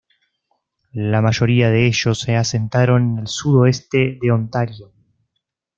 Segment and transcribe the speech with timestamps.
[0.93, 4.91] La mayoría de ellos se asentaron en el sudoeste de Ontario.